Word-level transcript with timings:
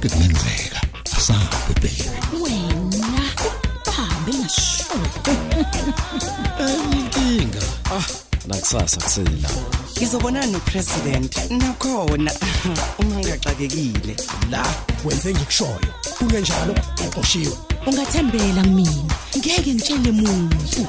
konke 0.00 0.08
kungenzeka 0.08 0.80
asabe 1.16 1.74
baby 1.74 2.04
wena 2.42 3.22
hambe 3.96 4.32
ngasho 4.32 4.84
inkinga 6.92 7.62
nakusasa 8.46 9.00
kusela 9.00 9.50
ngizobonana 9.96 10.46
nopresident 10.46 11.36
nakhona. 11.50 12.32
Uma 12.98 13.16
ngigaxakekile 13.16 14.16
la 14.50 14.64
wenze 15.04 15.34
ngikushoyo. 15.34 15.90
Kungenjalo 16.18 16.74
uqoshiwe. 17.06 17.56
Ungathembela 17.86 18.62
kumina 18.62 19.14
ngeke 19.36 19.74
ngitshele 19.74 20.12
muntu. 20.12 20.86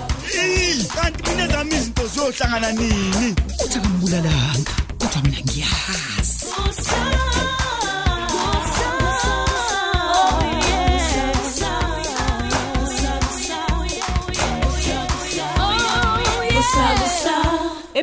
Kanti 0.95 1.29
mina 1.29 1.47
zami 1.47 1.75
izinto 1.75 2.07
ziyohlangana 2.07 2.71
nini? 2.71 3.35
Uthi 3.65 3.77
akambulalanga 3.77 4.71
kodwa 4.99 5.21
mina 5.23 5.39
ngiyazi 5.41 6.10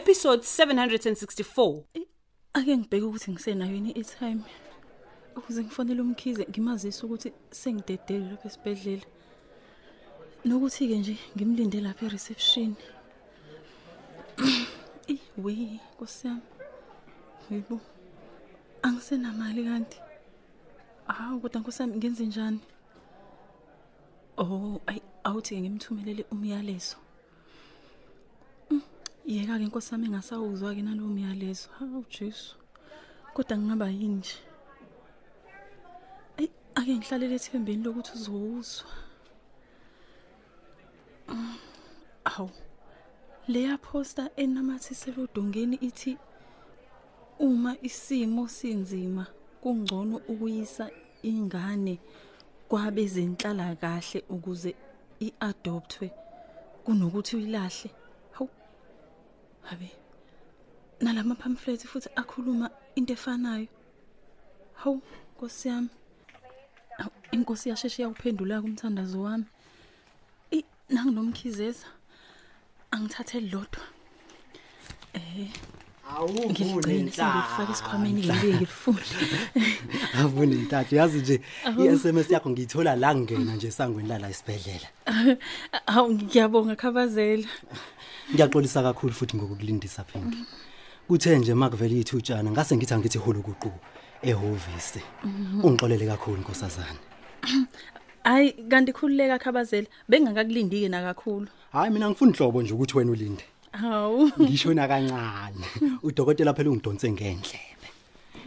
episode 0.09 0.43
764 0.43 1.83
ake 2.53 2.77
ngibheke 2.77 3.07
ukuthi 3.07 3.31
ngisenayo 3.33 3.75
yini 3.75 3.91
i-time 3.91 4.41
ukuze 5.37 5.61
ngifonele 5.63 6.01
umkhize 6.03 6.47
ngimazise 6.51 7.01
ukuthi 7.07 7.33
sengidedele 7.61 8.25
lapha 8.31 8.49
esibhedlela. 8.49 9.07
Nokuthi-ke 10.47 10.97
nje 10.99 11.15
ngimlinde 11.35 11.81
lapha 11.81 12.07
e-reception. 12.07 12.71
Iwe 15.15 15.53
nkosi 15.93 16.27
yami. 16.27 16.49
Yibo 17.51 17.77
angisenamali 18.83 19.63
kanti. 19.69 19.99
Hawu 21.07 21.41
kodwa 21.41 21.61
nkosi 21.61 21.83
yami 21.83 21.97
ngenze 21.97 22.25
njani? 22.27 22.61
Oh 24.39 24.81
ayi 24.87 25.01
awuthi-ke 25.25 25.61
ngimthumelele 25.61 26.23
umyalezo. 26.33 26.97
Yeka-ke 29.29 29.65
nkosi 29.69 29.93
yami 29.93 30.07
engasawuzwa-ke 30.09 30.83
nalowo 30.83 31.09
myalezo. 31.09 31.69
Hawu 31.79 32.05
jesu. 32.11 32.57
Kodwa 33.35 33.59
ngingaba 33.59 33.89
yini 33.91 34.15
nje? 34.15 34.37
Eyi 36.39 36.51
ake 36.75 36.93
ngihlalele 36.97 37.35
ethembeni 37.35 37.83
lokuthi 37.85 38.13
uzowuzwa. 38.17 38.91
Mm, 41.29 41.57
awu 42.25 42.51
leya 43.49 43.79
posta 43.79 44.31
enamathiselwe 44.37 45.23
odongeni 45.25 45.77
ithi 45.77 46.17
uma 47.39 47.77
isimo 47.83 48.49
sinzima 48.49 49.27
kungcono 49.61 50.17
ukuyisa 50.33 50.91
ingane 51.23 52.01
kwabezenhlala 52.69 53.77
kahle 53.77 54.25
ukuze 54.29 54.75
iadoptwe 55.21 56.11
kunokuthi 56.85 57.37
uyilahle. 57.37 57.91
hawu 57.91 57.98
habe 59.63 59.91
nalama 61.01 61.35
pamphlet 61.35 61.87
futhi 61.87 62.09
akhuluma 62.17 62.71
into 62.97 63.13
efanayo. 63.13 63.69
Hawu 64.75 65.03
nkosi 65.37 65.69
yami. 65.69 65.89
Hawu, 66.99 67.11
inkosi 67.33 67.69
yasheshe 67.69 68.03
yakuphendula 68.03 68.63
kumthandazo 68.63 69.21
wami. 69.21 69.45
I 70.53 70.65
nanginomkhizeza. 70.91 71.87
Angithathe 72.91 73.41
lodwa. 73.41 73.85
Eh 75.15 75.51
ngiligcine 76.09 77.11
sengilifaka 77.11 77.73
esikhwameni 77.73 78.23
ngibe 78.23 78.49
ngilifuna 78.55 79.01
Avune 80.21 80.57
ntathu. 80.65 80.95
Yazi 80.97 81.19
nje 81.19 81.41
i-SMS 81.79 82.31
yakho 82.31 82.51
ngiyithola 82.51 82.97
la 82.97 83.15
ngena 83.15 83.55
nje 83.55 83.71
sangweni 83.71 84.09
lala 84.09 84.31
isibhedlela. 84.31 84.89
hawu 85.95 86.13
ngiyabonga 86.13 86.77
khabazela. 86.77 87.49
Ngiyaxolisa 88.35 88.83
kakhulu 88.83 89.13
futhi 89.13 89.37
ngokukulindisa 89.37 90.05
Pink. 90.05 90.35
Kuthe 91.09 91.39
nje 91.39 91.55
makuvele 91.55 92.01
ithutshana 92.01 92.51
ngase 92.51 92.77
ngithi 92.77 92.95
angithi 92.95 93.19
hulu 93.19 93.43
kuqu 93.43 93.71
ehovisi. 94.23 95.03
Ungixolele 95.63 96.07
kakhulu 96.07 96.41
nkosazana. 96.41 97.01
hayi 98.25 98.53
kanti 98.71 98.93
khululeka 98.93 99.39
khabazela 99.39 99.89
bengakakulindike 100.09 100.89
nakakhulu 100.89 101.49
Hayi 101.73 101.91
mina 101.91 102.11
ngifuna 102.11 102.33
inhlobo 102.33 102.63
nje 102.63 102.75
ukuthi 102.75 102.99
wena 102.99 103.13
ulinde. 103.13 103.45
hawu 103.73 104.31
Ngisho 104.41 104.75
na 104.75 104.89
kancane. 104.89 105.65
Udokotela 106.03 106.55
phela 106.55 106.71
ungidonse 106.71 107.11
ngendlebe. 107.13 107.89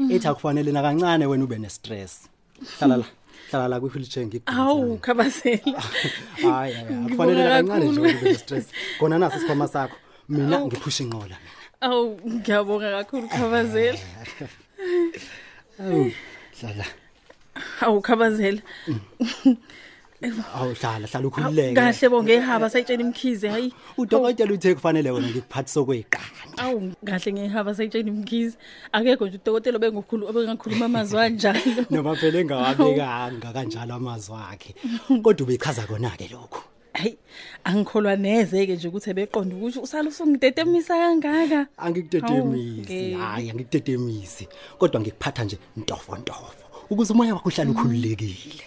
Ethi 0.10 0.28
akufanele 0.28 0.72
na 0.72 0.82
kancane 0.82 1.26
wena 1.26 1.44
ube 1.44 1.58
ne 1.58 1.70
stress. 1.70 2.30
Hlala 2.78 2.98
la. 2.98 3.06
Hlala 3.52 3.68
la 3.68 3.80
kwi-wheelchair 3.80 4.26
ngikudonsa. 4.28 4.56
hawu 4.62 4.98
khabazela 4.98 5.80
Hayi 6.44 6.74
hayi 6.74 6.96
Ngibonga 6.96 7.06
akufanele 7.06 7.44
na 7.44 7.50
kancane 7.50 7.86
nje 7.86 7.96
kakhulu. 7.96 8.02
wena 8.02 8.20
ube 8.20 8.30
ne 8.32 8.38
stress. 8.38 8.68
Khona 9.00 9.18
nasi 9.20 9.36
isikhwama 9.38 9.68
sakho. 9.68 9.98
Mina 10.30 10.58
ngiphusha 10.66 11.04
inqola 11.04 11.36
mina. 11.44 11.52
awu 11.82 12.20
ngiyabonga 12.36 12.90
kakhulu 12.98 13.28
khabazela 13.28 14.00
Awu 15.80 16.12
hlala. 16.60 16.86
hawu 17.80 18.02
khabazela 18.02 18.62
Awu 20.22 20.74
hlala 20.78 21.08
hlala 21.08 21.28
ukhululeke. 21.28 21.74
kahle 21.74 22.10
bo 22.10 22.24
ngehaba 22.24 22.70
sayitshela 22.70 23.02
imkhize 23.02 23.50
hayi 23.50 23.74
Udokotela 23.98 24.54
uthe 24.54 24.76
kufanele 24.76 25.12
wena 25.12 25.28
ngikuphathisa 25.28 25.82
kweqanda. 25.84 26.58
awu 26.58 26.92
kahle 27.06 27.34
ngehaba 27.34 27.74
sayitshela 27.76 28.08
imkhize 28.10 28.58
akekho 28.92 29.28
nje 29.28 29.38
udokotela 29.42 29.80
bengokhulu 29.80 30.28
obengakhuluma 30.30 30.86
amazwi 30.86 31.20
anjalo 31.20 31.82
Noma 31.90 32.16
phela 32.16 32.40
engawabekanga 32.40 33.50
kanjalo 33.54 33.94
amazwi 33.96 34.36
akhe. 34.54 34.76
Kodwa 35.24 35.44
ubechaza 35.48 35.88
kona 35.90 36.10
ke 36.18 36.30
lokho. 36.32 36.62
hayi 36.94 37.18
angikholwa 37.64 38.16
neze 38.16 38.66
ke 38.68 38.76
nje 38.76 38.88
ukuthi 38.88 39.10
ebeqonda 39.10 39.56
ukuthi 39.56 39.80
usala 39.80 40.10
usungidetemisa 40.10 40.94
kangaka 40.94 41.68
Angikudetemisi. 41.78 43.14
Hawu, 43.14 43.24
Hayi 43.34 43.50
angikudetemisi. 43.50 44.48
Kodwa 44.78 45.02
ngikuphatha 45.02 45.44
nje 45.44 45.58
ntofo 45.78 46.16
ntofo. 46.18 46.54
Ukuze 46.90 47.14
umoya 47.14 47.34
wakho 47.34 47.50
uhlale 47.50 47.72
ukhululekile. 47.72 48.64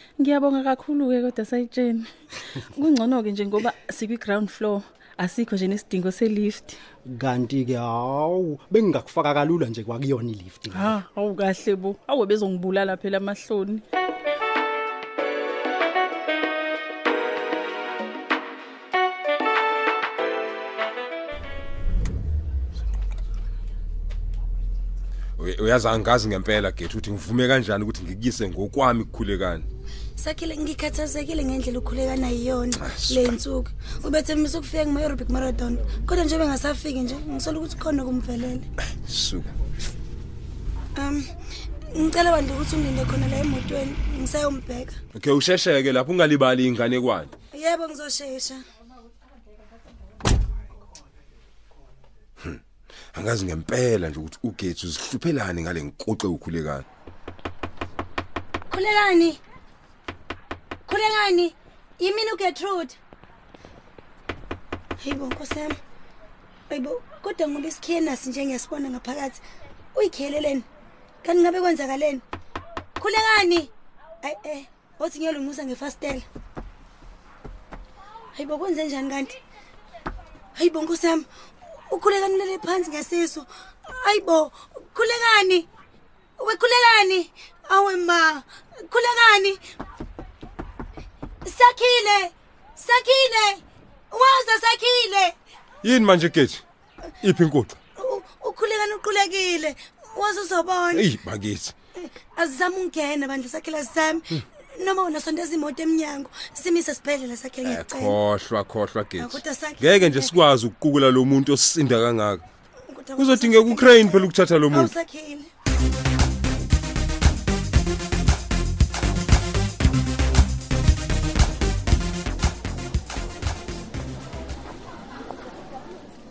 Ayi 0.00 0.20
ngiyabonga 0.20 0.64
kakhulu 0.64 1.08
ke 1.08 1.22
kodwa 1.22 1.44
sayitsheni 1.44 2.04
kungcono 2.80 3.22
ke 3.22 3.32
nje 3.32 3.46
ngoba 3.46 3.72
sikwi 3.90 4.16
ground 4.16 4.48
floor 4.48 4.82
asikho 5.18 5.56
nje 5.56 5.68
nesidingo 5.68 6.10
selift. 6.10 6.76
Kanti 7.18 7.64
ke 7.64 7.76
hawu 7.76 8.58
bengingakufaka 8.70 9.34
kalula 9.34 9.66
nje 9.66 9.84
kwakuyona 9.84 10.30
ilift. 10.30 10.72
ha 10.72 11.02
awu 11.16 11.34
kahle 11.34 11.76
bo. 11.76 11.96
Awu 12.08 12.26
bezongibulala 12.26 12.96
phela 12.96 13.18
amahloni. 13.18 13.80
Uyazi 25.62 25.88
angazi 25.88 26.28
ngempela 26.28 26.72
gethu 26.72 26.98
ukuthi 26.98 27.10
ngivume 27.10 27.48
kanjani 27.48 27.84
ukuthi 27.84 28.02
ngikuyise 28.02 28.48
ngokwami 28.48 29.04
kukhulekani 29.04 29.64
sakhile 30.14 30.56
ngikhathazekile 30.56 31.44
ngendlela 31.44 31.78
ukhulekana 31.78 32.28
yiyona 32.28 32.76
le 33.14 33.22
nsuku. 33.28 33.70
Ubethembisa 34.04 34.58
ukufika 34.58 34.84
kuma-aerobic 34.84 35.30
marathon 35.30 35.78
kodwa 36.06 36.24
nje 36.24 36.38
bengasafiki 36.38 37.00
nje 37.00 37.16
ngisola 37.30 37.58
ukuthi 37.58 37.76
khona 37.76 38.04
kumvelele 38.04 38.60
suka. 39.06 39.50
Um 40.98 41.24
ngicela 41.96 42.32
bandla 42.32 42.54
ukuthi 42.54 42.76
ungilinde 42.76 43.04
khona 43.04 43.28
la 43.28 43.36
emotweni 43.38 43.94
ngisayombheka 44.20 44.94
okay 45.16 45.32
ushesheke 45.32 45.92
lapho 45.92 46.12
ungalibali 46.12 46.66
ingane 46.66 47.00
kwani? 47.00 47.28
Yebo 47.62 47.88
ngizoshesha. 47.88 48.56
Angazi 53.14 53.44
ngempela 53.44 54.08
nje 54.08 54.18
ukuthi 54.18 54.38
ugethu 54.42 54.86
uzihluphelani 54.86 55.62
ngale 55.62 55.80
nkoxe 55.82 56.26
ukhulekani 56.26 56.84
khulekani? 58.80 59.38
Khulekani? 60.86 61.54
Yimini 61.98 62.32
ugetrude 62.32 62.94
hayibo 65.04 65.26
nkosi 65.26 65.58
yami. 65.58 65.74
Hayibo 66.68 67.02
kodwa 67.22 67.48
ngoba 67.48 67.68
isikhiyenasi 67.68 68.28
nje 68.28 68.46
ngiyasibona 68.46 68.90
ngaphakathi 68.90 69.40
uyikheleleni? 69.96 70.62
Kanti 71.22 71.42
ngabe 71.42 71.60
kwenzakaleni? 71.60 72.20
Khulekani? 73.00 73.70
Ayi 74.22 74.36
eh 74.44 74.66
othi 75.00 75.18
ngiyolungisa 75.18 75.64
ngefastela 75.64 76.22
hayibo 78.36 78.58
kwenze 78.58 78.84
njani 78.84 79.10
kanti? 79.10 79.36
Hayibo 80.52 80.82
nkosi 80.82 81.06
yami 81.06 81.24
ukhulekani 81.90 82.34
ulele 82.34 82.58
phansi 82.58 82.90
ngesisu 82.90 83.46
hayibo 84.04 84.52
khulekani 84.94 85.68
wekhulekani 86.46 87.30
awe 87.68 87.96
ma 87.96 88.42
khulekani 88.92 89.52
sakhile 91.58 92.32
sakhile 92.74 93.62
waza 94.10 94.60
sakhile. 94.60 95.34
Yini 95.82 96.04
manje 96.04 96.28
gethu 96.28 96.62
iphi 97.22 97.42
inkoxa 97.42 97.76
U- 97.98 98.22
ukhulekani 98.48 98.92
uqulekile? 98.94 99.76
Waze 100.16 100.40
uzobona 100.40 101.00
eyi 101.00 101.18
bakithi 101.24 101.72
azizama 102.36 102.76
ungena 102.76 103.28
bandla 103.28 103.48
sakhela 103.48 103.84
sami 103.84 104.20
noma 104.78 105.02
wona 105.02 105.20
sondeza 105.20 105.54
imoto 105.54 105.82
eminyango 105.82 106.30
simise 106.54 106.94
sibhedlela 106.94 107.36
sakhe 107.36 107.60
Eh, 107.60 107.66
ngiyacela. 107.66 108.00
Khohlwa 108.02 108.64
khohlwa 108.64 109.00
Ah, 109.02 109.08
gethi 109.10 109.28
kodwa 109.34 109.54
sakhe- 109.54 109.80
ngeke 109.82 110.08
nje 110.08 110.22
sikwazi 110.22 110.66
ukukukula 110.66 111.10
lo 111.10 111.24
muntu 111.24 111.52
osisinda 111.52 111.96
kangaka. 112.02 112.44
Kodwa 112.96 113.16
kuzodingeka 113.16 113.62
sakhe- 113.62 113.72
uCrane 113.72 114.10
phela 114.10 114.24
ukuthatha 114.24 114.58
lo 114.58 114.68
muntu. 114.70 114.80
Awusakhile 114.80 115.44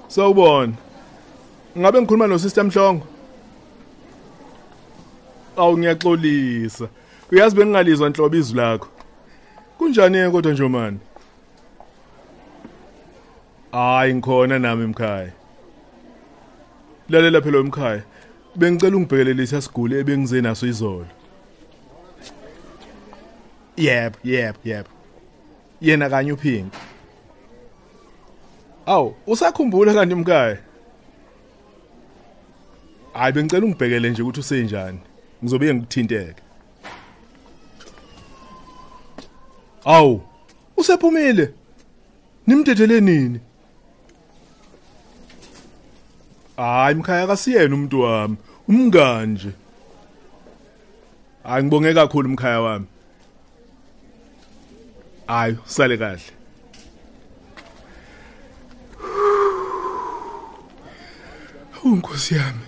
Sawubona. 0.07 0.73
Ngabe 1.77 2.01
ngikhuluma 2.01 2.27
no 2.27 2.37
Sister 2.37 2.63
Mhlongo? 2.63 3.05
Awu 5.57 5.77
ngiyaxolisa. 5.77 6.87
Uyazi 7.31 7.55
bengingalizwa 7.55 8.07
inhlobo 8.07 8.35
izwi 8.37 8.57
lakho. 8.57 8.87
Kunjani 9.77 10.31
kodwa 10.31 10.51
Njomani? 10.51 10.99
Hayi 13.71 14.13
ngikhona 14.13 14.59
nami 14.59 14.83
emkhaya. 14.83 15.31
Lalela 17.09 17.41
phela 17.41 17.59
emkhaya. 17.59 18.03
Bengicela 18.55 18.97
ungibhekelele 18.97 19.43
isasiguli 19.43 19.95
ebengize 19.95 20.41
naso 20.41 20.67
izolo. 20.67 21.07
Yep, 23.77 24.17
yep, 24.23 24.55
yep. 24.65 24.87
Yena 25.81 26.09
kanye 26.09 26.31
uphinki. 26.31 26.77
Aw, 28.85 29.11
usakhumbula 29.27 29.93
kanti 29.93 30.15
mkhaya? 30.15 30.57
Hayi 33.13 33.33
bengicela 33.33 33.65
ungibhekele 33.65 34.09
nje 34.09 34.21
ukuthi 34.21 34.39
usenjani. 34.39 34.99
Ngizobe 35.43 35.73
ngikuthinteke. 35.73 36.48
Aw, 39.85 40.19
usephumile. 40.77 41.53
Nimdedele 42.47 43.01
nini? 43.01 43.39
Hayi 46.57 46.95
mkhaya 46.95 47.27
kasiyena 47.27 47.75
umuntu 47.75 48.01
wami, 48.01 48.37
umngani 48.67 49.33
nje. 49.33 49.51
Hayi 51.43 51.63
ngibonge 51.63 51.93
kakhulu 51.93 52.29
mkhaya 52.29 52.61
wami. 52.61 52.85
Hayi, 55.27 55.57
sale 55.65 55.97
kahle. 55.97 56.21
Unkosi 61.83 62.35
yami. 62.35 62.65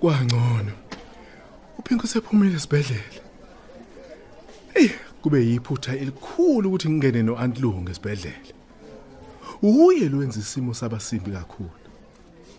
Kwangcono. 0.00 0.72
Uphinko 1.78 2.06
sephumile 2.06 2.56
esibhedlela. 2.56 3.02
Ey, 4.74 4.90
kube 5.22 5.46
yiphutha 5.46 5.96
elikhulu 5.96 6.68
ukuthi 6.68 6.90
ngingene 6.90 7.22
noAunt 7.22 7.60
Lungu 7.60 7.90
esibhedlela. 7.90 8.52
Uye 9.62 10.08
lo 10.08 10.18
wenza 10.18 10.40
isimo 10.40 10.74
sabasimbi 10.74 11.30
kakhulu. 11.30 11.70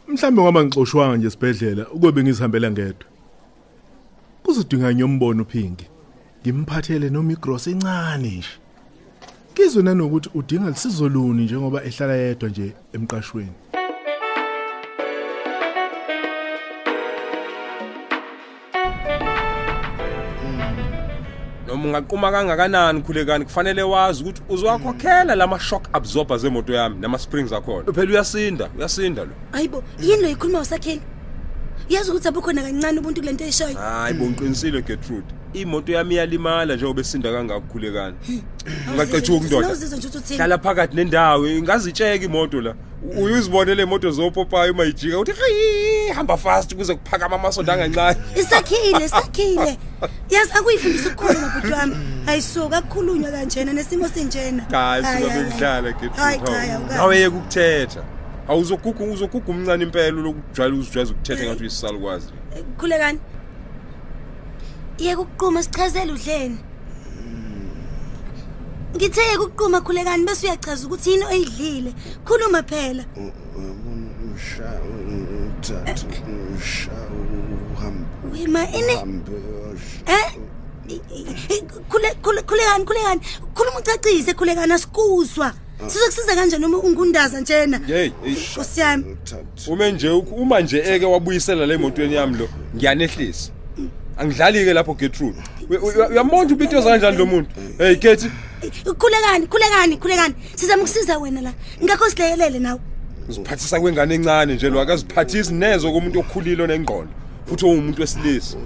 Mhlambe 0.08 0.42
ngoba 0.42 0.64
ngixoshwanga 0.64 1.18
nje 1.18 1.28
esibhedlela 1.28 1.90
ukube 1.90 2.24
ngizihambela 2.24 2.72
ngedwa. 2.72 3.08
Kuzodinga 4.44 4.94
nyombono 4.94 5.44
uphinki. 5.44 5.88
Ngimphathele 6.42 7.10
noma 7.10 7.32
igross 7.32 7.68
encane 7.68 8.32
nje. 8.38 8.54
Kizwe 9.54 9.84
nanokuthi 9.84 10.30
udinga 10.34 10.70
lisizo 10.70 11.10
luni 11.10 11.44
njengoba 11.44 11.84
ehlala 11.84 12.14
yedwa 12.14 12.50
nje 12.50 12.74
emqashweni. 12.94 13.69
Noma 21.80 22.00
ungaquma 22.00 22.31
kangakanani 22.31 23.02
khulekani 23.02 23.46
kufanele 23.46 23.84
wazi 23.84 24.24
ukuthi 24.24 24.42
uzowakhokhela 24.50 25.36
lama 25.36 25.60
shock 25.60 25.90
absorbers 25.94 26.44
emoto 26.44 26.74
yami 26.74 26.96
nama 27.00 27.18
springs 27.18 27.52
akhona. 27.54 27.94
Phela 27.94 28.12
uyasinda 28.12 28.70
uyasinda 28.78 29.24
lo. 29.24 29.31
Hayibo 29.52 29.84
yini 30.00 30.22
lo 30.22 30.28
yikhuluma 30.28 30.60
usakhile 30.60 31.02
yazi 31.90 32.12
ukuthi 32.12 32.28
abukhona 32.28 32.62
kancane 32.62 33.00
ubuntu 33.00 33.22
kulento 33.22 33.44
eyishoyo. 33.44 33.78
Hayi 33.78 34.14
bonqinisile 34.14 34.81
Gertrude 34.81 35.39
imoto 35.54 35.92
yami 35.92 36.16
iyalimala 36.16 36.75
njengoba 36.75 37.01
esinda 37.01 37.31
kangaka 37.31 37.60
khulekani 37.62 38.16
ungaqethuka 38.94 39.46
ndoda 39.48 39.62
Sinawuzizwa 39.68 39.98
nje 39.98 40.07
ukuthi 40.07 40.18
uthini? 40.18 40.38
Hlala 40.38 40.57
phakathi 40.57 40.96
nendawo 40.96 41.48
ingazitsheka 41.48 42.25
imoto 42.25 42.62
la. 42.62 42.75
Uyuzibone 43.18 43.75
le 43.75 43.86
moto 43.86 44.12
zopopayo 44.12 44.74
mayijika 44.74 45.19
uthi 45.19 45.31
"Hayi, 45.31 46.10
hamba 46.16 46.38
fast 46.38 46.75
kuze 46.75 46.96
kuphakama 46.96 47.36
amasondo 47.36 47.74
angancane 47.74 48.18
isakhile 48.42 49.06
isakhile 49.06 49.78
yazi 50.30 50.51
akuyifundisa 50.54 51.10
ukukhuluma 51.10 51.48
bhuti 51.50 51.74
wami. 51.74 51.95
Ayisuka 52.28 52.78
akukhulunywa 52.78 53.31
kanjena 53.31 53.74
nesimo 53.74 54.07
sinjena. 54.07 54.63
Hayi 54.72 55.04
Hayi, 55.04 55.22
suka 55.24 55.31
hayi, 55.34 55.44
bekudlala 55.44 55.81
hayi, 55.81 55.94
cha, 55.94 56.00
Gertrude 56.00 56.72
awukazi. 56.72 56.98
nawe 56.98 57.18
yeke 57.18 57.36
ukuthetha. 57.36 58.04
Awuzoguga 58.48 59.04
uzoguga 59.06 59.48
umncane 59.52 59.84
impela 59.84 60.10
lokujwayela 60.12 60.75
uzijwayeza 60.78 61.12
ukuthetha 61.13 61.44
ngathi 61.45 61.62
uyisalukwazi 61.62 62.28
khulekani. 62.78 63.19
Yeke 65.00 65.16
ukuquma 65.22 65.63
sichazele 65.63 66.12
udleni. 66.13 66.57
Ngithe 68.96 69.22
yeke 69.22 69.38
ukuquma 69.38 69.81
khulekani 69.81 70.25
bese 70.25 70.48
uyachaza 70.48 70.88
ukuthi 70.88 71.10
yini 71.12 71.25
oyidlile? 71.25 71.94
Khuluma 72.25 72.63
phela. 72.63 73.04
Usha 74.36 74.80
uthatha 75.57 76.07
usha 76.57 76.92
uhambe 77.74 78.06
wima 78.31 78.63
ini 78.69 78.94
uhambe 78.96 79.31
eh 80.07 80.31
I- 80.90 81.02
i- 81.16 81.62
khule 81.90 82.10
khule 82.22 82.42
khulekani 82.42 82.86
khulekani. 82.86 83.22
Khuluma 83.56 83.80
ucacise 83.80 84.34
khulekani 84.34 84.74
asikuzwa. 84.74 85.54
Sizokusiza 85.88 86.36
kanjani 86.36 86.62
noma 86.62 86.78
ungundaza 86.78 87.42
njena? 87.42 87.78
Hey 87.88 88.10
Nkosi 88.54 88.80
yami 88.80 89.18
ume 89.68 89.92
nje 89.92 90.10
uma 90.10 90.60
nje 90.62 90.78
eke 90.86 91.06
wabuyisela 91.06 91.66
le 91.66 91.74
emotweni 91.74 92.16
yami 92.16 92.38
lo. 92.38 92.50
Ngiyanehlisa. 92.75 93.52
Angidlali 94.19 94.66
ke 94.66 94.74
lapho 94.74 94.94
Gertrude. 94.98 95.38
We- 95.69 95.77
we- 95.77 96.07
uyambona 96.07 96.54
ubito 96.54 96.75
yoza 96.75 96.89
kanjani 96.89 97.18
lo 97.18 97.25
muntu? 97.25 97.50
Hey 97.77 97.95
Kethi. 97.95 98.30
Khulekani 98.98 99.48
khulekani 99.48 99.98
khulekani 99.98 100.33
sizama 100.56 100.83
ukusiza 100.83 101.18
wena 101.19 101.42
la. 101.42 101.54
Ngakho 101.83 102.09
silekelele 102.09 102.59
nawe. 102.59 102.80
Uziphathisa 103.30 103.80
kwengane 103.80 104.16
encane 104.16 104.56
nje 104.56 104.69
lo 104.69 104.81
akaziphathisi 104.81 105.54
nezo 105.54 105.92
komuntu 105.92 106.19
okhulile 106.19 106.64
onengqondo 106.64 107.11
futhi 107.47 107.66
ongumuntu 107.66 108.02
wesilisa. 108.02 108.57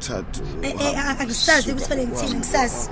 Thatha 0.00 0.42
Eh, 0.62 0.74
eh, 0.80 0.98
a- 0.98 1.18
angisazi 1.20 1.70
ukuthi 1.72 1.88
fanele 1.88 2.06
ngithini 2.08 2.34
ngisazi 2.38 2.88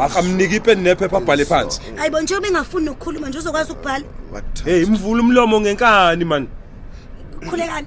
akamniki 0.00 0.56
ipeni 0.56 0.82
nephepha 0.82 1.16
abhale 1.16 1.44
phansi. 1.44 1.80
Hayibo 1.96 2.20
nje 2.20 2.36
ubengafuni 2.36 2.84
nokukhuluma 2.86 3.28
nje 3.28 3.38
uzokwazi 3.38 3.72
ukubhala. 3.72 4.04
Hey 4.64 4.84
mvula 4.84 5.22
umlomo 5.22 5.60
ngenkani 5.60 6.24
man. 6.24 6.48
Khulekani 7.48 7.86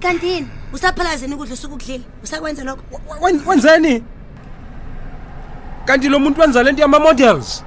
kanti 0.00 0.26
yini? 0.26 0.48
Usaphalazeni 0.76 1.34
ukudla 1.34 1.54
usuke 1.54 1.74
ukudlile 1.74 2.04
usakwenza 2.24 2.64
lokho 2.64 2.82
wenzeni 3.46 4.02
kanti 5.84 6.08
lo 6.08 6.18
muntu 6.18 6.40
wenza 6.40 6.62
lento 6.62 6.82
yama 6.82 6.98
models 6.98 7.64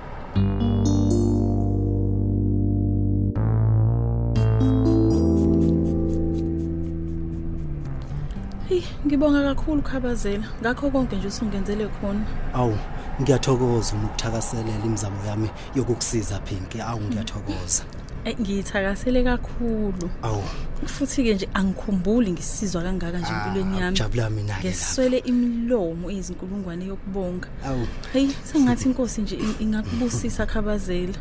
Hey, 8.70 8.84
ngibonga 9.06 9.42
kakhulu 9.44 9.82
khabazela. 9.82 10.48
Ngakho 10.62 10.92
konke 10.92 11.16
nje 11.16 11.28
usungenzele 11.28 11.88
khona. 11.88 12.25
Awu, 12.54 12.78
ngiyathokoza 13.22 13.96
ukuthakaselela 13.96 14.86
imizamo 14.86 15.25
yami 15.28 15.50
yokukusiza 15.75 16.39
Phinki. 16.39 16.82
Awu 16.82 17.01
ngiyathokoza. 17.01 17.84
Eh 18.26 18.36
ngiyithakasele 18.40 19.24
kakhulu. 19.24 20.10
Awu, 20.24 20.44
Futhi 20.86 21.24
ke 21.24 21.34
nje 21.34 21.50
angikhumbuli 21.54 22.32
ngisizwa 22.32 22.84
kangaka 22.84 23.18
nje 23.20 23.28
empilweni 23.34 23.80
yami. 23.80 23.98
jabula 23.98 24.30
mina 24.30 24.54
ke 24.56 24.68
lapha. 24.68 24.68
Ngeswele 24.70 25.18
imilomo 25.18 26.12
ezinkulungwane 26.12 26.86
yokubonga. 26.86 27.48
Awu, 27.66 27.88
Hey, 28.14 28.28
sengathi 28.44 28.86
inkosi 28.90 29.22
nje 29.22 29.36
in- 29.36 29.56
ingakubusisa 29.60 30.46
khabazela. 30.46 31.14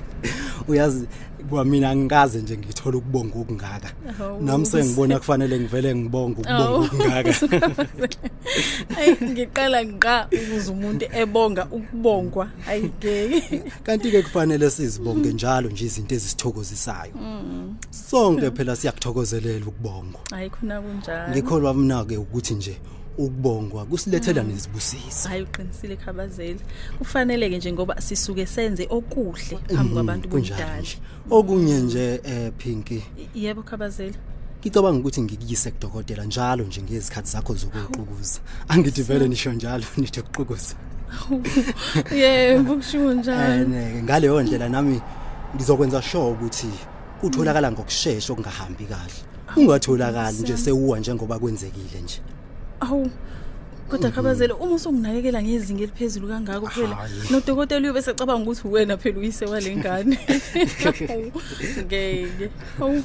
uyazi 0.68 1.06
kwamina 1.48 1.96
ngikaze 1.96 2.38
nje 2.42 2.58
ngithola 2.58 2.98
ukubonga 2.98 3.38
okungaka. 3.38 3.90
Awu, 4.20 4.42
Nami 4.42 4.66
sengibona 4.66 5.18
kufanele 5.18 5.60
ngivele 5.60 5.94
ngibonge 5.94 6.40
ukubonga 6.40 6.64
Awu. 6.64 6.84
okungaka. 6.84 7.30
Ay 8.98 9.14
ngiqala 9.22 9.82
nqa 9.84 10.28
ukuze 10.32 10.70
umuntu 10.72 11.04
ebonga 11.12 11.66
ukubongwa. 11.70 12.50
Ayigeke. 12.68 13.62
Kanti 13.82 14.10
ke 14.10 14.22
kufanele 14.22 14.70
sizibonge 14.70 15.32
njalo 15.32 15.68
nje 15.70 15.84
izinto 15.84 16.14
ezisithokozisayo. 16.14 17.12
Mm. 17.14 17.76
Sonke 17.90 18.50
phela 18.50 18.76
siyakuthokozelela 18.76 19.66
ukubongwa. 19.66 20.20
Hayi 20.30 20.50
khona 20.50 20.80
kunjalo. 20.82 21.30
Ngikholwa 21.30 21.74
mina 21.74 22.04
ke 22.04 22.16
ukuthi 22.16 22.54
nje 22.54 22.76
ukubongwa 23.18 23.84
kusilethela 23.84 24.42
Mm. 24.42 24.48
nezibusiso. 24.50 25.28
hayi 25.28 25.42
uqinisile 25.42 25.96
khabazela. 25.96 26.60
Kufanele 26.98 27.50
ke 27.50 27.56
nje 27.58 27.72
ngoba 27.72 28.00
sisuke 28.00 28.46
senze 28.46 28.86
okuhle 28.90 29.56
phambi 29.56 29.74
Mhm, 29.74 29.92
kwabantu 29.94 30.28
kunjalo 30.28 30.56
bomdala 30.60 30.80
nje. 30.80 30.96
Okunye 31.30 31.78
nje 31.80 32.20
eh 32.24 32.52
Pinky. 32.58 33.02
Yebo 33.34 33.62
khabazela. 33.62 34.16
Ngicabanga 34.60 34.98
ukuthi 35.00 35.22
ngikuyise 35.22 35.70
kudokotela 35.70 36.24
njalo 36.24 36.64
nje 36.64 36.82
ngezikhathi 36.82 37.30
zakho 37.32 37.54
zokuqukuza. 37.54 38.40
Angithi 38.68 39.02
vele 39.02 39.28
nisho 39.28 39.52
njalo 39.52 39.84
nithe 39.96 40.22
kuqukuza 40.22 40.74
yebo 42.20 42.74
kushiwo 42.76 43.12
njalo. 43.14 43.54
Ene 43.62 44.02
ngaleyo 44.02 44.42
ndlela 44.42 44.68
nami 44.68 45.00
ngizokwenza 45.56 46.02
sure 46.02 46.30
ukuthi 46.32 46.70
kutholakala 47.20 47.72
ngokusheshsha 47.72 48.32
okungahambi 48.32 48.84
kahle. 48.84 49.20
Ungatholakali 49.56 50.38
nje 50.42 50.56
sewuwa 50.56 50.98
njengoba 50.98 51.38
kwenzekile 51.38 52.00
nje. 52.04 52.20
Awu 52.80 53.10
kodwa 53.88 54.10
khabazela 54.10 54.54
uma 54.54 54.74
usunginakekela 54.74 55.42
ngezinga 55.42 55.82
eliphezulu 55.82 56.28
kangako 56.28 56.66
phela 56.66 56.96
nodokotela 57.30 57.80
uyobe 57.80 58.02
secabanga 58.02 58.42
ukuthi 58.42 58.68
wena 58.68 58.96
phela 58.96 59.18
uyise 59.18 59.44
walengane 59.46 60.18
ngeke. 61.84 62.50
Awu. 62.80 63.02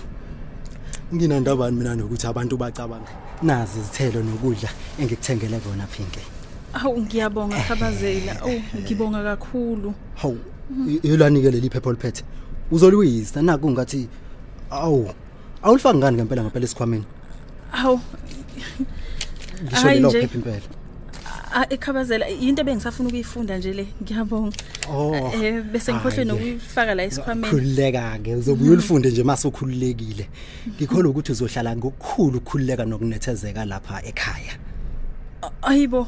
Nginandabani 1.13 1.77
mina 1.77 1.95
nokuthi 1.95 2.27
abantu 2.27 2.57
bacabanga. 2.57 3.11
Nazi 3.43 3.79
izithelo 3.79 4.23
nokudla 4.23 4.69
engikuthengele 4.99 5.59
kona 5.59 5.87
phinke 5.87 6.21
awu 6.75 7.01
ngiyabonga 7.01 7.57
khabazela 7.67 8.41
awu 8.41 8.61
ngibonga 8.79 9.23
kakhulu. 9.23 9.93
Hawu 10.15 10.37
yelanike 11.03 11.51
leli 11.51 11.69
phepha 11.69 11.89
oliphethe 11.89 12.23
uzoluyisa 12.71 13.41
naku 13.41 13.71
ngathi 13.71 14.07
awu 14.69 15.09
awulifaki 15.63 15.97
ngani 15.97 16.17
ngempela 16.17 16.41
ngempela 16.43 16.65
esikhwameni? 16.65 17.05
Awu 17.73 17.99
ngisho 19.63 19.81
Hayi 19.81 19.95
lelo 19.95 20.09
nje. 20.09 20.21
phepha 20.21 20.35
impela 20.37 20.61
Ah, 21.57 21.65
ekhabazela 21.69 22.27
into 22.29 22.63
bengisafuna 22.63 23.07
ukuyifunda 23.09 23.57
nje 23.57 23.73
le 23.73 23.87
ngiyabonga. 24.03 24.57
Oh. 24.91 25.15
eh 25.15 25.61
bese 25.63 25.93
ngikhohlwe 25.93 26.11
Hhayi-ke. 26.11 26.25
nokuyifaka 26.25 26.95
la 26.95 27.03
esikhwameni. 27.03 27.47
Khululeka 27.49 28.19
ke 28.23 28.35
uzobuye 28.35 28.71
ulifunde 28.71 29.09
nje 29.11 29.23
mase 29.23 29.47
ukhululekile. 29.47 30.29
Ngikholwa 30.75 31.09
ukuthi 31.11 31.31
uzohlala 31.31 31.75
ngokukhulu 31.75 32.37
ukukhululeka 32.37 32.85
nokunethezeka 32.85 33.65
lapha 33.65 34.01
ekhaya. 34.03 34.53
Ayibo. 35.61 36.07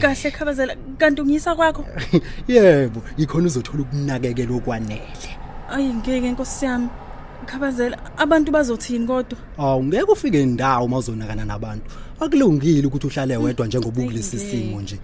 Kahle 0.00 0.30
khabazela. 0.30 0.76
Kanti 0.98 1.22
ungiyisa 1.22 1.54
kwakho? 1.54 1.84
Yebo 2.48 3.02
ikhona 3.16 3.46
uzothola 3.46 3.82
ukunakekela 3.82 4.54
okwanele. 4.54 5.30
Ayi 5.70 5.94
ngeke 5.94 6.30
nkosi 6.32 6.64
yami. 6.64 6.88
Khabazela 7.46 8.16
abantu 8.18 8.52
bazothini 8.52 9.06
kodwa? 9.06 9.38
Awu 9.58 9.84
ngeke 9.84 10.12
ufike 10.12 10.42
indawo 10.42 10.88
mawuzonakana 10.88 11.44
nabantu. 11.44 11.84
Akulungile 12.20 12.86
ukuthi 12.86 13.06
uhlale 13.06 13.36
wedwa 13.36 13.66
njengoba 13.66 14.02
ukulesi 14.02 14.38
simo 14.38 14.80
nje. 14.80 14.98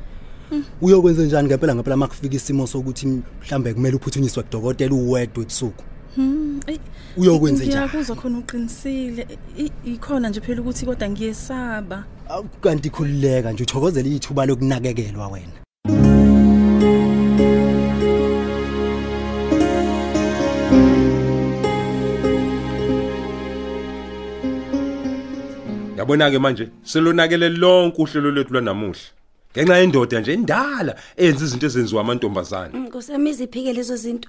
Uyokwenza 0.83 1.23
njani 1.23 1.49
ngempela 1.49 1.75
ngempela 1.75 1.97
makufika 1.97 2.37
isimo 2.37 2.67
sokuthi 2.67 3.07
mhlambe 3.07 3.75
kumele 3.75 3.97
uphuthunyiswe 3.97 4.43
kudokotela 4.43 4.95
uwedwa 4.95 5.43
ebusuku? 5.43 5.85
Hmm, 6.15 6.61
ayi, 6.67 6.81
Uyokwenza 7.17 7.65
njani? 7.65 7.77
ngiyakuzwa 7.87 8.17
khona 8.17 8.39
uqinisile 8.39 9.27
I- 9.59 9.73
ikhona 9.85 10.29
nje 10.29 10.41
phela 10.41 10.61
ukuthi 10.61 10.87
kodwa 10.87 11.09
ngiyesaba. 11.09 12.05
Awu, 12.29 12.45
kanti 12.61 12.91
khululeka 12.91 13.53
nje 13.53 13.63
uthokozela 13.63 14.09
ithuba 14.09 14.47
lokunakekelwa 14.47 15.29
wena. 15.29 15.53
Yabona 25.99 26.31
ke 26.31 26.39
manje 26.39 26.71
selonakele 26.85 27.49
lonke 27.49 28.03
uhlelo 28.03 28.31
lwethu 28.31 28.53
lwanamuhla. 28.53 29.01
Ngenxa 29.53 29.79
yendoda 29.79 30.21
nje 30.21 30.33
endala 30.33 30.95
eyenza 31.17 31.45
izinto 31.45 31.67
ezenziwa 31.67 32.01
amantombazane. 32.01 32.79
Nkosami 32.79 33.31
iziphike 33.31 33.73
lezo 33.73 33.97
zinto. 33.97 34.29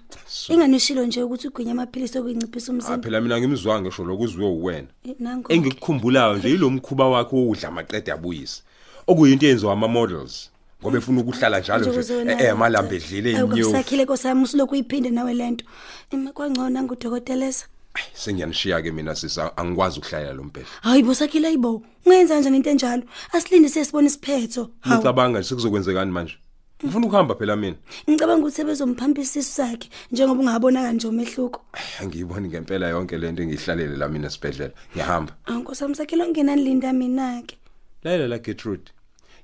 Inganishilo 0.50 1.06
nje 1.06 1.24
ukuthi 1.24 1.48
ugwinya 1.48 1.72
amaphilisi 1.72 2.18
okuyinciphisa 2.18 2.72
Ah 2.72 2.74
umzimba. 2.74 3.04
phela 3.04 3.22
mina 3.22 3.40
ngimzwanga 3.40 3.82
ngisho 3.82 4.04
lokuzwe 4.04 4.46
uwena. 4.46 4.88
Eh, 5.04 5.16
nango. 5.20 5.54
Engikukhumbulayo 5.54 6.38
nje 6.38 6.50
ilomkhuba 6.50 7.10
wakhe 7.10 7.36
wodla 7.36 7.68
amaqede 7.68 8.12
abuyisa. 8.12 8.64
Okuyinto 9.08 9.46
eyenziwa 9.46 9.74
ama 9.74 9.88
models 9.88 10.50
ngoba 10.82 10.98
efuna 10.98 11.22
ukuhlala 11.22 11.60
njalo 11.60 11.86
nje 11.86 12.32
eh, 12.32 12.42
eh 12.42 12.58
malamba 12.58 12.96
edlile 12.96 13.32
inyovu. 13.32 13.54
Akusakhile 13.54 14.04
nkosami 14.04 14.44
usuloko 14.44 14.74
uyiphinde 14.74 15.10
nawe 15.10 15.34
lento. 15.34 15.66
Ima 16.12 16.32
kwangcono 16.32 16.84
ngudokotelesa. 16.84 17.66
Sengiyanishiya 18.14 18.82
ke 18.82 18.92
mina 18.92 19.16
sisa 19.16 19.58
angikwazi 19.58 20.00
ukuhlala 20.00 20.34
lo 20.34 20.44
mbhedla. 20.44 20.70
Hayi 20.82 21.04
bosakhile 21.04 21.48
ayibo. 21.48 21.84
Ungenza 22.06 22.34
kanjani 22.34 22.58
into 22.58 22.70
enjalo? 22.70 23.04
Asilinde 23.32 23.70
sesibone 23.70 24.08
isiphetho. 24.08 24.70
Hawu. 24.80 24.96
Ngicabanga 24.96 25.40
nje 25.40 25.50
sekuzokwenzekani 25.50 26.12
manje. 26.12 26.38
Ngifuna 26.84 27.08
ukuhamba 27.08 27.36
phela 27.36 27.56
mina. 27.56 27.76
Ngicabanga 28.10 28.42
ukuthi 28.42 28.56
sebezomphampisa 28.56 29.40
isisu 29.40 29.56
sakhe 29.56 29.90
njengoba 30.12 30.42
ungabona 30.42 30.82
kanje 30.82 31.08
umehluko. 31.08 31.62
Angiyiboni 32.02 32.48
ngempela 32.48 32.90
yonke 32.90 33.18
lento 33.18 33.44
engihlalele 33.44 33.98
la 33.98 34.08
mina 34.08 34.28
esibhedlela. 34.28 34.74
Ngiyahamba. 34.94 35.36
Ankosami 35.46 35.96
sakhile 35.96 36.24
ongenani 36.24 36.64
linda 36.64 36.94
mina 36.94 37.42
ke. 37.42 37.58
Lalela 38.04 38.28
la 38.28 38.40
Gertrude. 38.40 38.92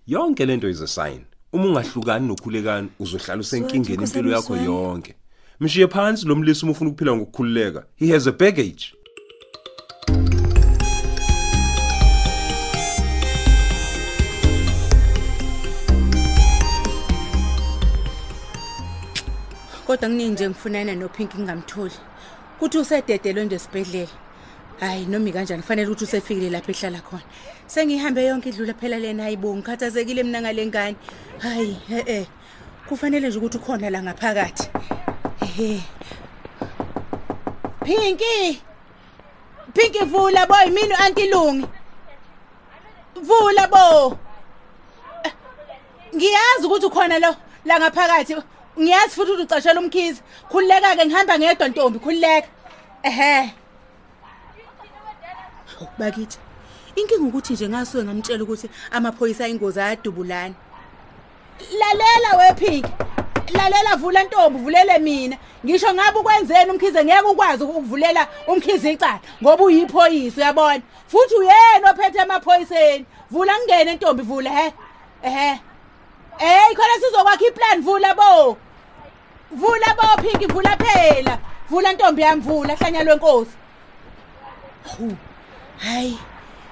Yonke 0.07 0.45
lento 0.45 0.67
is 0.67 0.81
a 0.81 0.87
sign. 0.87 1.25
Uma 1.53 1.65
ungahlukani 1.65 2.27
nokhulekani 2.27 2.89
uzohlala 2.99 3.39
usenkingeni 3.39 3.97
Nkosi 3.97 4.17
impilo 4.17 4.35
yakho 4.35 4.55
yami, 4.55 4.65
yonke. 4.65 5.15
Mishiye 5.59 5.87
phansi 5.87 6.27
lo 6.27 6.35
mlisi 6.35 6.65
uma 6.65 6.71
ufuna 6.71 6.89
ukuphila 6.89 7.15
ngokukhululeka. 7.15 7.83
He 7.95 8.07
has 8.07 8.27
a 8.27 8.31
baggage. 8.31 8.93
kodwa 19.85 20.09
kuningi 20.09 20.31
nje 20.31 20.49
ngifunana 20.49 20.95
nophinki 20.95 21.37
ngingamtholi. 21.37 21.93
Kuthi 22.59 22.77
usededelwe 22.77 23.45
nje 23.45 23.55
esibhedlela. 23.55 24.11
Hayi 24.79 25.05
noma 25.05 25.29
ikanjani 25.29 25.61
kufanele 25.61 25.87
ukuthi 25.87 26.03
usefikile 26.03 26.49
lapho 26.49 26.71
ehlala 26.71 27.01
khona. 27.01 27.23
Sengihambe 27.67 28.25
yonke 28.25 28.49
idlula 28.49 28.73
phela 28.73 28.99
lena. 28.99 29.23
Hayibo 29.23 29.55
ngikhathazekile 29.55 30.23
mina 30.23 30.41
ngale 30.41 30.65
ngane. 30.65 30.95
Hayi 31.39 31.77
he-e. 31.87 32.27
Kufanele 32.89 33.27
nje 33.27 33.37
ukuthi 33.37 33.57
ukhona 33.57 33.89
la 33.89 34.03
ngaphakathi. 34.03 34.94
Ehe 35.59 35.81
Pinky. 37.83 38.61
Pinky 39.73 39.99
vula 39.99 40.47
boy 40.47 40.71
mina 40.71 40.95
u-anti 40.95 41.29
Lungi 41.31 41.67
Vula 43.15 43.67
bo. 43.67 44.17
Eh, 45.23 45.31
Ngiyazi 46.15 46.65
ukuthi 46.65 46.85
ukhona 46.85 47.19
lo 47.19 47.35
la 47.65 47.79
ngaphakathi. 47.79 48.35
Ngiyazi 48.79 49.15
futhi 49.15 49.31
ukuthi 49.31 49.43
ucashela 49.43 49.79
umkhizi 49.79 50.21
khulileka 50.49 50.95
ke 50.95 51.05
ngihamba 51.05 51.39
ngedwa 51.39 51.67
ntombi 51.67 51.99
khulileka 51.99 52.47
ehe. 53.03 53.53
Bakithi. 55.97 56.37
Inkinga 56.95 57.23
ukuthi 57.23 57.53
nje 57.53 57.69
ngasuke 57.69 58.03
ngamtshela 58.03 58.43
ukuthi 58.43 58.69
amaphoyisa 58.91 59.45
ayingozi 59.45 59.79
ayadubulana. 59.79 60.55
Lalela 61.79 62.37
wephiki 62.37 62.91
lalela 63.53 63.95
vula 63.95 64.23
ntombi 64.23 64.59
vulele 64.59 64.99
mina. 64.99 65.37
Ngisho 65.65 65.93
ngabe 65.93 66.19
ukwenzeni 66.19 66.71
umkhize 66.71 67.05
ngeke 67.05 67.27
ukwazi 67.27 67.63
ukuvulela 67.63 68.27
umkhize 68.47 68.91
icala 68.91 69.19
ngoba 69.43 69.63
uyiphoyisa 69.63 70.41
uyabona? 70.41 70.81
Futhi 71.07 71.35
uyena 71.35 71.91
ophethe 71.91 72.19
emaphoyiseni. 72.19 73.05
Vula 73.31 73.53
ngene 73.59 73.93
ntombi 73.95 74.23
vula 74.23 74.49
he? 74.49 74.73
Ehe. 75.23 75.59
Eh 76.39 76.75
khona 76.75 76.95
sizokwakha 77.01 77.45
iplan 77.47 77.81
vula 77.81 78.15
bo. 78.15 78.57
Vula 79.51 79.95
bo 79.97 80.21
Pinky 80.21 80.45
vula 80.45 80.77
phela. 80.77 81.39
Vula 81.69 81.93
ntombi 81.93 82.21
yami 82.21 82.41
vula 82.41 82.75
hlanya 82.75 83.03
lwenkosi 83.03 83.51
Hu 84.83 85.17
Hayi 85.77 86.19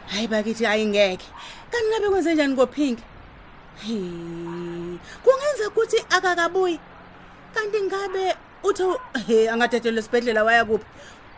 Hayi 0.08 0.28
bakithi 0.28 0.66
ayingeke 0.66 1.26
Kanti 1.72 1.88
ngabe 1.90 2.10
kwenze 2.10 2.34
njani 2.34 2.56
ko 2.56 2.68
Pinky 3.80 3.86
Hey 3.86 5.00
Kungenza 5.24 5.68
ukuthi 5.70 5.98
akakabuyi. 6.10 6.80
Kanti 7.54 7.82
ngabe 7.82 8.36
utho 8.64 9.00
he 9.28 9.50
angadedela 9.50 10.00
esibedlela 10.00 10.44
waya 10.44 10.66
kuphi? 10.66 10.86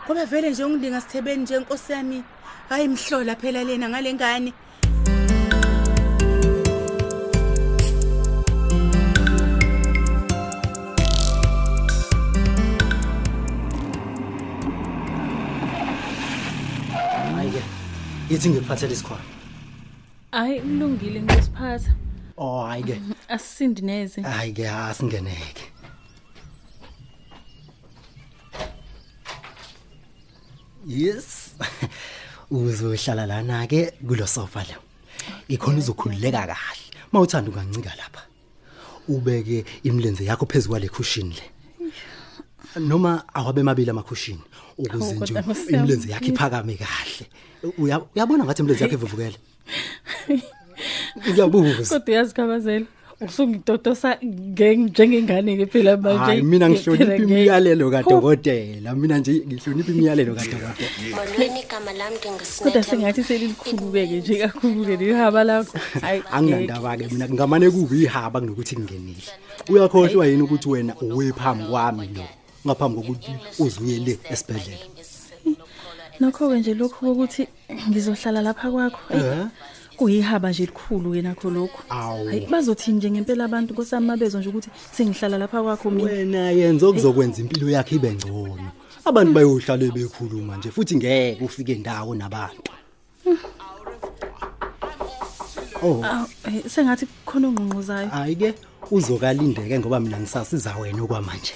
Ngoba 0.05 0.25
vele 0.25 0.51
nje 0.51 0.63
ungidinga 0.63 1.01
sithebeni 1.01 1.43
nje 1.43 1.55
inkosi 1.55 1.91
yami. 1.91 2.23
Hayi 2.69 2.87
mhlola 2.87 3.35
phela 3.35 3.63
lena 3.63 3.89
ngalengane. 3.89 4.53
Hayi 17.35 17.51
ke 17.51 17.63
yithi 18.29 18.49
ngikuphathele 18.49 18.93
isikhwama. 18.93 19.23
Hayi 20.31 20.61
kulungile 20.61 21.21
ngiyosiphatha 21.21 22.04
oh 22.37 22.65
hayi 22.67 22.83
ke 22.83 22.95
asisindi 23.35 23.81
neze 23.81 24.21
hayi 24.21 24.51
ke 24.57 24.63
asingeneke. 24.69 25.65
Yes. 30.85 31.55
Uzohlala 32.51 33.25
lana 33.27 33.67
ke 33.67 33.91
kulo 34.07 34.27
sofa 34.27 34.61
lo. 34.69 34.77
Ikhona 35.49 35.77
uzokhululeka 35.79 36.45
kahle. 36.47 36.85
Mawuthanda 37.11 37.49
ungancika 37.51 37.91
lapha 37.97 38.21
ubeke 39.07 39.65
imlenze 39.83 40.25
yakho 40.25 40.45
phezulu 40.45 40.69
kwale 40.71 40.89
cushion 40.89 41.29
le. 41.33 41.43
Noma 42.79 43.23
awabe 43.33 43.63
mabili 43.63 43.89
amakhushini 43.89 44.41
ukuze 44.77 45.05
Hawu, 45.05 45.13
nje 45.13 45.33
kodwa 45.33 45.41
Nkosi 45.41 45.73
yami. 45.73 45.77
imilenze 45.77 46.11
yakhe 46.11 46.27
iphakame 46.27 46.75
kahle. 46.77 47.25
Uya- 47.77 48.05
uyabona 48.15 48.43
ngathi 48.45 48.61
imilenze 48.61 48.83
yakhe 48.83 48.95
ivuvukele? 48.95 49.37
Ngiyabuza 51.29 51.83
kodwa 51.99 52.13
uyazikhabazela 52.13 52.85
usungidodosa 53.21 54.09
nge- 54.23 54.75
njengengane 54.91 55.57
ke 55.57 55.65
phela 55.65 55.97
manje. 55.97 56.19
Hayi 56.19 56.41
mina 56.43 56.69
ngihlonipha 56.69 57.05
Phela 57.05 57.15
nge- 57.17 57.23
imiyalelo 57.23 57.85
kadokotela. 57.91 58.89
Mina 58.95 59.17
nje 59.17 59.31
ngihlonipha 59.47 59.91
imiyalelo 59.91 60.35
kadokotela. 60.35 60.75
Molweni 61.15 61.59
igama 61.63 61.91
lami 61.93 62.17
kodwa 62.17 62.31
ndingusinetha 62.31 62.83
sengathi 62.83 63.23
selilikhulu-ke 63.23 64.01
nje 64.19 64.35
kakhulu-ke 64.43 64.95
lihaba 64.99 65.43
lakho. 65.43 65.77
Hayi 66.01 66.21
anginandaba-ke 66.31 67.07
mina 67.11 67.25
ngingamane 67.27 67.69
kubi 67.71 68.03
ihaba 68.03 68.39
kunokuthi 68.39 68.75
kungenile 68.75 69.23
uyakhohlwa 69.71 70.27
yini 70.27 70.43
ukuthi 70.43 70.69
wena 70.69 70.93
uwephambi 71.01 71.63
kwami 71.71 72.07
lo 72.15 72.23
ngaphambi 72.67 72.95
kokuthi 73.01 73.31
uze 73.63 73.79
uye 73.83 73.97
le 74.05 74.13
esibhedlela? 74.31 74.85
Nokho-ke 76.19 76.59
nje 76.59 76.73
lokhu 76.73 76.99
kokuthi 77.05 77.47
ngizohlala 77.89 78.41
lapha 78.41 78.71
kwakho. 78.71 78.99
Eyi, 79.13 79.23
Eh? 79.23 79.47
Kuyihaba 79.97 80.49
nje 80.49 80.63
elikhulu-ke 80.63 81.21
nakho 81.21 81.49
lokhu 81.49 81.79
Awu. 81.89 82.25
hayi 82.27 82.47
bazothini 82.51 82.97
nje 82.97 83.11
ngempela 83.11 83.45
abantu 83.45 83.73
nkosami 83.73 84.07
mabezwa 84.07 84.39
nje 84.41 84.49
ukuthi 84.49 84.69
sengihlala 84.91 85.37
lapha 85.37 85.63
kwakho 85.63 85.91
mina. 85.91 86.11
Wena 86.11 86.51
yenza 86.51 86.87
okuzokwenza 86.87 87.41
impilo 87.41 87.69
yakhe 87.69 87.95
ibe 87.95 88.13
ngcono. 88.13 88.71
Abantu 89.05 89.33
bayohlala 89.33 89.91
bekhuluma 89.91 90.57
nje 90.57 90.71
futhi 90.71 90.95
ngeke 90.95 91.43
ufike 91.43 91.75
ndawo 91.75 92.15
nabantu. 92.15 92.71
Oh. 95.83 96.03
Awu, 96.03 96.27
eh, 96.47 96.63
sengathi 96.67 97.05
kukhona 97.05 97.47
ongqongqozayo. 97.47 98.09
Hayi 98.09 98.35
ke 98.35 98.53
uzokalindeke 98.91 99.79
ngoba 99.79 99.99
mina 99.99 100.19
ngisasiza 100.19 100.75
wena 100.77 101.03
okwamanje. 101.03 101.53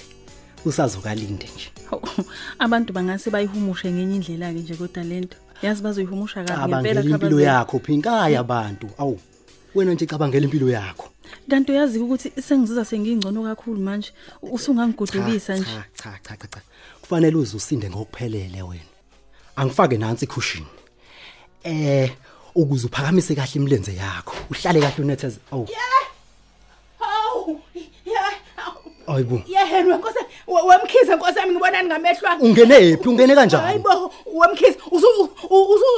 Usazokalinde 0.64 1.46
nje. 1.54 1.68
Hawu, 1.90 2.02
abantu 2.58 2.92
bangase 2.92 3.30
bayihumushe 3.30 3.92
ngenye 3.92 4.16
indlela-ke 4.16 4.60
nje 4.60 4.74
kodwa 4.74 5.02
lento 5.02 5.36
yazi 5.62 5.82
bazoyihumusha 5.82 6.44
kabi 6.44 6.60
ngempela 6.60 6.72
cabangela 6.72 7.00
impilo 7.00 7.18
Khabazela. 7.18 7.52
yakho 7.52 7.78
phinkayi 7.78 8.36
abantu. 8.36 8.90
Awu 8.98 9.18
wena 9.74 9.92
nje 9.94 10.06
cabangela 10.06 10.44
impilo 10.44 10.68
yakho. 10.70 11.08
Kanti 11.50 11.72
uyazi 11.72 11.98
ukuthi 11.98 12.32
sengizizwa 12.42 12.84
sengingcono 12.84 13.42
kakhulu 13.42 13.80
manje. 13.80 14.12
Usungangigudulisa 14.42 15.56
nje. 15.56 15.64
cha 15.64 15.84
cha 15.94 16.18
cha 16.22 16.36
cha 16.36 16.46
cha. 16.46 16.60
Kufanele 17.00 17.36
uze 17.36 17.56
usinde 17.56 17.90
ngokuphelele 17.90 18.62
wena. 18.62 18.90
Angifake 19.56 19.98
nansi 19.98 20.26
cushion 20.26 20.66
eh 21.64 22.10
ukuze 22.54 22.86
uphakamise 22.86 23.34
kahle 23.34 23.52
imilenze 23.54 23.94
yakho. 23.94 24.34
Uhlale 24.50 24.80
kahle 24.80 25.04
unetheze. 25.04 25.38
Awu. 25.52 25.68
Hawu 26.98 27.60
yeah 28.06 28.40
ayibo. 29.14 29.42
Yehena 29.46 29.94
wenkosi 29.94 30.18
wemkhize 30.46 31.14
nkosi 31.16 31.38
yami 31.38 31.52
ngibonani 31.52 31.88
ngamehlo 31.88 32.28
ami 32.28 32.42
ungene 32.42 32.96
phi 32.96 33.08
ungene 33.08 33.34
kanjani? 33.34 33.64
Hayibo 33.64 34.12
wemkhize. 34.34 34.78
Usu 34.90 35.08
usu 35.50 35.88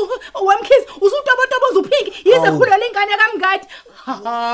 wemkhize 0.47 0.87
usutobotoboza 1.05 1.79
uphinki 1.81 2.13
yize 2.29 2.47
Awu. 2.49 2.59
khulela 2.59 2.85
ingane 2.89 3.15
kamngadi 3.23 3.67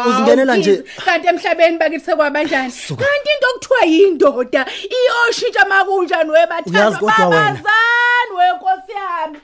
Uzingenela 0.09 0.57
nje- 0.57 0.79
Mkhize, 0.81 1.01
kanti 1.05 1.27
emhlabeni 1.29 1.79
bakithi 1.79 2.05
sekwabanjani 2.05 2.73
kanti 3.03 3.29
into 3.35 3.47
okuthiwa 3.51 3.83
yindoda 3.93 4.63
iyoshintsha 4.97 5.65
makunjani 5.71 6.31
Uyazi 6.31 6.41
webathandwa 6.41 6.99
kodwa 7.01 7.27
wena. 7.27 7.31
babazani 7.31 8.33
wenkosi 8.39 8.93
yami. 9.01 9.39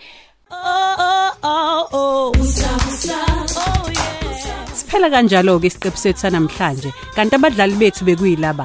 Siphela 4.79 5.09
kanjalo 5.15 5.59
ke 5.63 5.67
isiqephu 5.71 5.99
sethu 6.05 6.21
sanamhlanje. 6.25 6.91
Kanti 7.17 7.35
abadlali 7.39 7.75
bethu 7.83 8.05
bekuyilaba. 8.09 8.65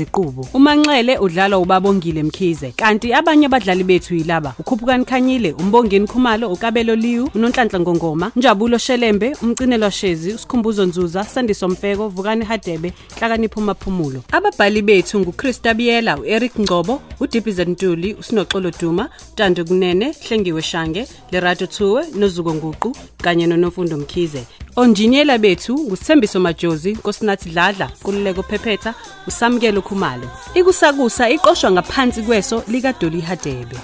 Ziqubu 0.01 0.47
uManxele 0.53 1.17
udlala 1.17 1.59
uBabongile 1.59 2.23
Mkhize 2.23 2.71
kanti 2.71 3.13
abanye 3.13 3.45
abadlali 3.45 3.83
bethu 3.83 4.15
yilaba 4.15 4.53
uKhuphukani 4.59 5.05
Khanyile 5.05 5.53
uMbongeni 5.53 6.07
Khumalo 6.07 6.49
uKabelo 6.51 6.95
Liwu 6.95 7.29
uNonhlanhla 7.35 7.79
Ngongoma 7.79 8.31
Njabulo 8.35 8.77
Shelembe 8.77 9.35
umcinelo 9.43 9.89
Shezi 9.89 10.33
uSikhumbuzo 10.33 10.85
Nzuza 10.85 11.23
Sandiso 11.23 11.67
Mfeko 11.67 12.07
Vukani 12.09 12.45
Hadebe 12.45 12.93
Hlakanipho 13.19 13.61
Maphumulo 13.61 14.23
ababhali 14.31 14.81
bethu 14.81 15.19
nguChrista 15.19 15.73
Biyela 15.73 16.17
uEric 16.17 16.59
Ngcobo 16.59 17.01
uDippy 17.19 17.51
Ntuli 17.65 18.13
uSinoxolo 18.13 18.71
Duma 18.81 19.09
Tando 19.35 19.65
Kunene 19.65 20.15
Hlengiwe 20.27 20.61
Shange 20.61 21.07
Lerato 21.31 21.67
Thuwe 21.67 22.03
noZuko 22.15 22.53
Nguqu 22.53 22.95
kanye 23.21 23.47
noNofundo 23.47 23.97
Mkhize. 23.97 24.43
Onjiniyela 24.75 25.37
bethu 25.37 25.73
ngusithembiso 25.79 26.39
majozi 26.39 26.91
nkosinathi 26.93 27.49
dladla 27.49 27.89
kululeko 28.03 28.43
phephetha 28.43 28.93
usamukelo 29.27 29.81
khumalo. 29.81 30.27
Ikusakusa 30.55 31.29
iqoshwa 31.29 31.71
ngaphansi 31.71 32.21
kweso 32.21 32.63
likadoli 32.67 33.21
hadebe. 33.21 33.77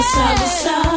Usabusa 0.00 0.87